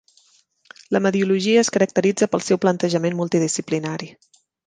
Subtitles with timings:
[0.95, 4.11] La mediologia es caracteritza pel seu plantejament multidisciplinari.